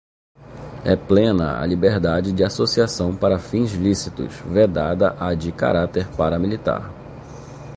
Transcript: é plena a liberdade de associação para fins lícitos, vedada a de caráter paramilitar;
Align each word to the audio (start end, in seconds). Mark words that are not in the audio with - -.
é 0.83 0.95
plena 0.95 1.61
a 1.61 1.65
liberdade 1.67 2.31
de 2.31 2.43
associação 2.43 3.15
para 3.15 3.37
fins 3.37 3.73
lícitos, 3.73 4.33
vedada 4.47 5.15
a 5.23 5.35
de 5.35 5.51
caráter 5.51 6.07
paramilitar; 6.17 6.91